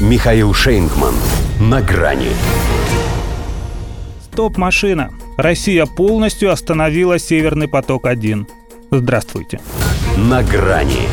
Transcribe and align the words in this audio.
Михаил 0.00 0.52
Шейнгман. 0.52 1.14
На 1.58 1.80
грани. 1.80 2.28
Стоп, 4.20 4.58
машина. 4.58 5.10
Россия 5.38 5.86
полностью 5.86 6.52
остановила 6.52 7.18
Северный 7.18 7.66
поток-1. 7.66 8.46
Здравствуйте. 8.90 9.58
На 10.18 10.42
грани. 10.42 11.08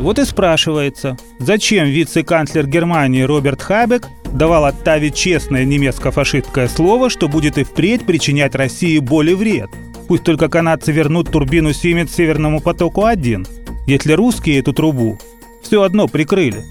Вот 0.00 0.18
и 0.18 0.24
спрашивается, 0.24 1.16
зачем 1.38 1.86
вице-канцлер 1.86 2.66
Германии 2.66 3.22
Роберт 3.22 3.62
Хабек 3.62 4.08
давал 4.32 4.64
Оттаве 4.64 5.12
честное 5.12 5.64
немецко-фашистское 5.64 6.66
слово, 6.66 7.08
что 7.08 7.28
будет 7.28 7.56
и 7.56 7.62
впредь 7.62 8.04
причинять 8.04 8.56
России 8.56 8.98
боль 8.98 9.30
и 9.30 9.34
вред. 9.34 9.70
Пусть 10.08 10.24
только 10.24 10.48
канадцы 10.48 10.90
вернут 10.90 11.30
турбину 11.30 11.72
Сименс 11.72 12.12
Северному 12.12 12.60
потоку-1, 12.60 13.46
если 13.86 14.12
русские 14.14 14.58
эту 14.58 14.72
трубу 14.72 15.20
все 15.62 15.82
одно 15.82 16.08
прикрыли. 16.08 16.64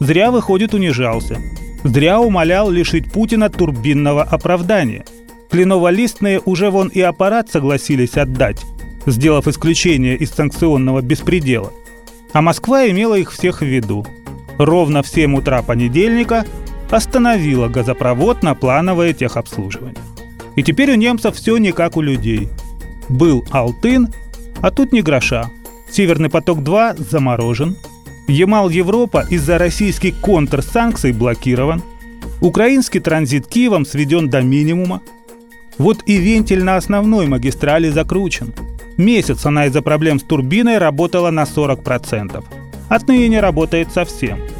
Зря, 0.00 0.30
выходит, 0.30 0.74
унижался. 0.74 1.38
Зря 1.84 2.20
умолял 2.20 2.70
лишить 2.70 3.12
Путина 3.12 3.50
турбинного 3.50 4.22
оправдания. 4.22 5.04
Клиново-листные 5.50 6.40
уже 6.44 6.70
вон 6.70 6.88
и 6.88 7.00
аппарат 7.00 7.50
согласились 7.50 8.16
отдать, 8.16 8.64
сделав 9.06 9.46
исключение 9.46 10.16
из 10.16 10.30
санкционного 10.30 11.02
беспредела. 11.02 11.72
А 12.32 12.40
Москва 12.40 12.88
имела 12.88 13.14
их 13.16 13.30
всех 13.32 13.60
в 13.60 13.66
виду. 13.66 14.06
Ровно 14.58 15.02
в 15.02 15.08
7 15.08 15.36
утра 15.36 15.62
понедельника 15.62 16.46
остановила 16.90 17.68
газопровод 17.68 18.42
на 18.42 18.54
плановое 18.54 19.12
техобслуживание. 19.12 19.96
И 20.56 20.62
теперь 20.62 20.92
у 20.92 20.96
немцев 20.96 21.36
все 21.36 21.56
не 21.58 21.72
как 21.72 21.96
у 21.96 22.00
людей. 22.00 22.48
Был 23.08 23.44
Алтын, 23.50 24.08
а 24.60 24.70
тут 24.70 24.92
не 24.92 25.02
гроша. 25.02 25.50
Северный 25.90 26.30
поток-2 26.30 27.02
заморожен. 27.10 27.76
Ямал-Европа 28.30 29.26
из-за 29.28 29.58
российских 29.58 30.18
контрсанкций 30.20 31.12
блокирован. 31.12 31.82
Украинский 32.40 33.00
транзит 33.00 33.46
Киевом 33.46 33.84
сведен 33.84 34.30
до 34.30 34.40
минимума. 34.40 35.02
Вот 35.78 36.02
и 36.06 36.16
вентиль 36.16 36.62
на 36.62 36.76
основной 36.76 37.26
магистрали 37.26 37.90
закручен. 37.90 38.54
Месяц 38.96 39.44
она 39.44 39.66
из-за 39.66 39.82
проблем 39.82 40.18
с 40.18 40.22
турбиной 40.22 40.78
работала 40.78 41.30
на 41.30 41.44
40%. 41.44 42.42
Отныне 42.88 43.28
не 43.28 43.40
работает 43.40 43.92
совсем– 43.92 44.40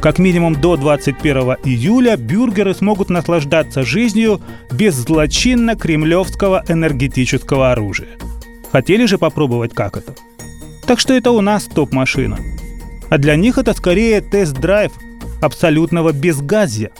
как 0.00 0.20
минимум 0.20 0.54
до 0.54 0.76
21 0.76 1.56
июля 1.64 2.16
бюргеры 2.16 2.74
смогут 2.74 3.10
наслаждаться 3.10 3.82
жизнью 3.82 4.40
без 4.70 4.94
злочинно-кремлевского 4.94 6.62
энергетического 6.68 7.72
оружия. 7.72 8.10
Хотели 8.70 9.06
же 9.06 9.18
попробовать 9.18 9.74
как 9.74 9.96
это? 9.96 10.14
Так 10.86 11.00
что 11.00 11.14
это 11.14 11.32
у 11.32 11.40
нас 11.40 11.64
топ-машина. 11.64 12.38
А 13.08 13.18
для 13.18 13.36
них 13.36 13.58
это 13.58 13.72
скорее 13.74 14.20
тест-драйв 14.20 14.92
абсолютного 15.40 16.12
безгазия. 16.12 16.90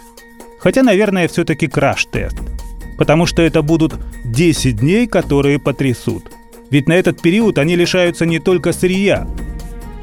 Хотя, 0.58 0.82
наверное, 0.82 1.28
все-таки 1.28 1.66
краш-тест. 1.66 2.36
Потому 2.98 3.26
что 3.26 3.42
это 3.42 3.62
будут 3.62 3.94
10 4.24 4.76
дней, 4.76 5.06
которые 5.06 5.58
потрясут. 5.58 6.30
Ведь 6.70 6.88
на 6.88 6.94
этот 6.94 7.20
период 7.20 7.58
они 7.58 7.76
лишаются 7.76 8.26
не 8.26 8.38
только 8.38 8.72
сырья, 8.72 9.28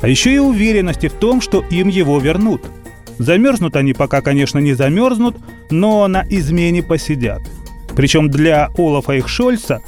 а 0.02 0.08
еще 0.08 0.34
и 0.34 0.38
уверенности 0.38 1.08
в 1.08 1.14
том, 1.14 1.42
что 1.42 1.64
им 1.70 1.88
его 1.88 2.20
вернут– 2.20 2.62
Замерзнут 3.18 3.76
они 3.76 3.94
пока, 3.94 4.22
конечно, 4.22 4.60
не 4.60 4.74
замерзнут, 4.74 5.38
но 5.70 6.08
на 6.08 6.26
измене 6.30 6.82
посидят. 6.82 7.42
Причем 7.96 8.30
для 8.30 8.70
Олафа 8.78 9.14
их 9.14 9.28
Шольца 9.28 9.82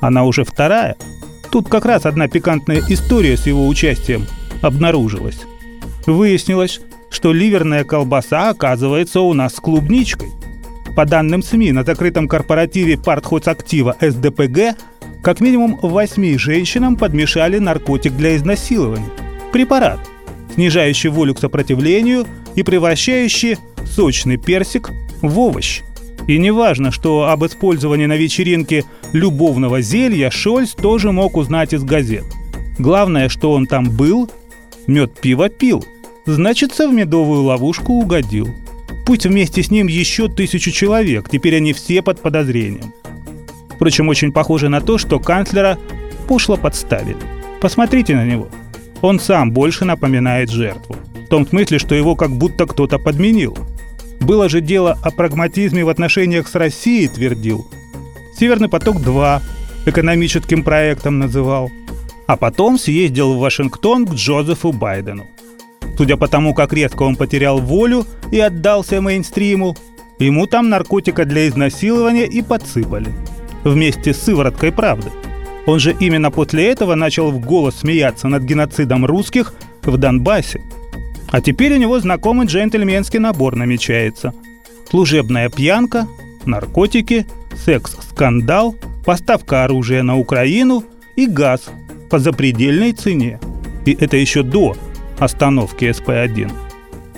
она 0.00 0.24
уже 0.24 0.44
вторая. 0.44 0.96
Тут 1.50 1.68
как 1.68 1.84
раз 1.84 2.04
одна 2.04 2.26
пикантная 2.26 2.82
история 2.88 3.36
с 3.36 3.46
его 3.46 3.66
участием 3.68 4.26
обнаружилась. 4.60 5.42
Выяснилось, 6.06 6.80
что 7.10 7.32
ливерная 7.32 7.84
колбаса 7.84 8.50
оказывается 8.50 9.20
у 9.20 9.32
нас 9.32 9.54
с 9.54 9.60
клубничкой. 9.60 10.28
По 10.96 11.06
данным 11.06 11.42
СМИ, 11.42 11.72
на 11.72 11.84
закрытом 11.84 12.28
корпоративе 12.28 12.98
партхоцактива 12.98 13.96
СДПГ 14.00 14.76
как 15.22 15.40
минимум 15.40 15.78
восьми 15.80 16.36
женщинам 16.36 16.96
подмешали 16.96 17.58
наркотик 17.58 18.12
для 18.16 18.36
изнасилования. 18.36 19.10
Препарат, 19.52 20.00
снижающий 20.54 21.10
волю 21.10 21.34
к 21.34 21.40
сопротивлению– 21.40 22.26
и 22.54 22.62
превращающий 22.62 23.56
сочный 23.84 24.36
персик 24.36 24.90
в 25.22 25.38
овощ. 25.38 25.82
И 26.26 26.38
неважно, 26.38 26.90
что 26.90 27.28
об 27.28 27.44
использовании 27.44 28.06
на 28.06 28.16
вечеринке 28.16 28.84
любовного 29.12 29.82
зелья 29.82 30.30
Шольц 30.30 30.70
тоже 30.70 31.12
мог 31.12 31.36
узнать 31.36 31.74
из 31.74 31.84
газет. 31.84 32.24
Главное, 32.78 33.28
что 33.28 33.52
он 33.52 33.66
там 33.66 33.90
был, 33.90 34.30
мед 34.86 35.18
пиво 35.20 35.48
пил. 35.48 35.84
Значится, 36.26 36.88
в 36.88 36.92
медовую 36.92 37.42
ловушку 37.42 37.94
угодил. 37.94 38.48
Пусть 39.06 39.26
вместе 39.26 39.62
с 39.62 39.70
ним 39.70 39.86
еще 39.86 40.28
тысячу 40.28 40.70
человек, 40.70 41.28
теперь 41.28 41.56
они 41.56 41.72
все 41.72 42.02
под 42.02 42.20
подозрением. 42.20 42.94
Впрочем, 43.74 44.08
очень 44.08 44.32
похоже 44.32 44.68
на 44.68 44.80
то, 44.80 44.98
что 44.98 45.20
канцлера 45.20 45.78
пошло 46.26 46.56
подставили. 46.56 47.18
Посмотрите 47.60 48.14
на 48.14 48.24
него. 48.24 48.48
Он 49.02 49.20
сам 49.20 49.52
больше 49.52 49.84
напоминает 49.84 50.50
жертву 50.50 50.96
том 51.34 51.48
смысле, 51.48 51.80
что 51.80 51.96
его 51.96 52.14
как 52.14 52.30
будто 52.30 52.64
кто-то 52.64 53.00
подменил. 53.00 53.58
Было 54.20 54.48
же 54.48 54.60
дело 54.60 54.96
о 55.02 55.10
прагматизме 55.10 55.84
в 55.84 55.88
отношениях 55.88 56.46
с 56.46 56.54
Россией, 56.54 57.08
твердил. 57.08 57.66
«Северный 58.38 58.68
поток-2» 58.68 59.40
экономическим 59.86 60.62
проектом 60.62 61.18
называл. 61.18 61.72
А 62.28 62.36
потом 62.36 62.78
съездил 62.78 63.34
в 63.34 63.40
Вашингтон 63.40 64.06
к 64.06 64.14
Джозефу 64.14 64.70
Байдену. 64.70 65.26
Судя 65.96 66.16
по 66.16 66.28
тому, 66.28 66.54
как 66.54 66.72
резко 66.72 67.02
он 67.02 67.16
потерял 67.16 67.58
волю 67.58 68.06
и 68.30 68.40
отдался 68.40 69.00
мейнстриму, 69.00 69.76
ему 70.18 70.46
там 70.46 70.68
наркотика 70.68 71.24
для 71.24 71.48
изнасилования 71.48 72.26
и 72.26 72.42
подсыпали. 72.42 73.08
Вместе 73.64 74.12
с 74.12 74.20
сывороткой 74.20 74.72
правды. 74.72 75.10
Он 75.66 75.78
же 75.78 75.96
именно 75.98 76.30
после 76.30 76.66
этого 76.66 76.94
начал 76.94 77.30
в 77.30 77.40
голос 77.40 77.76
смеяться 77.76 78.28
над 78.28 78.42
геноцидом 78.42 79.06
русских 79.06 79.54
в 79.82 79.96
Донбассе– 79.96 80.60
а 81.34 81.40
теперь 81.40 81.72
у 81.72 81.78
него 81.78 81.98
знакомый 81.98 82.46
джентльменский 82.46 83.18
набор 83.18 83.56
намечается. 83.56 84.32
Служебная 84.88 85.48
пьянка, 85.48 86.06
наркотики, 86.44 87.26
секс-скандал, 87.56 88.76
поставка 89.04 89.64
оружия 89.64 90.04
на 90.04 90.16
Украину 90.16 90.84
и 91.16 91.26
газ 91.26 91.62
по 92.08 92.20
запредельной 92.20 92.92
цене. 92.92 93.40
И 93.84 93.96
это 93.98 94.16
еще 94.16 94.44
до 94.44 94.76
остановки 95.18 95.84
СП-1. 95.84 96.50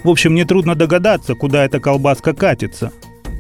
В 0.05 0.09
общем, 0.09 0.35
нетрудно 0.35 0.75
догадаться, 0.75 1.35
куда 1.35 1.65
эта 1.65 1.81
колбаска 1.81 2.33
катится. 2.33 2.93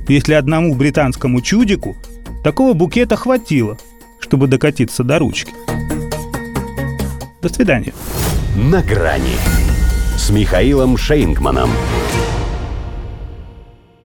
Если 0.09 0.35
одному 0.35 0.75
британскому 0.75 1.41
чудику 1.41 1.97
такого 2.43 2.73
букета 2.73 3.17
хватило, 3.17 3.79
чтобы 4.19 4.47
докатиться 4.47 5.05
до 5.05 5.19
ручки. 5.19 5.53
До 7.43 7.49
свидания. 7.49 7.93
На 8.57 8.83
грани 8.83 9.37
с 10.17 10.31
Михаилом 10.31 10.97
Шейнгманом. 10.97 11.71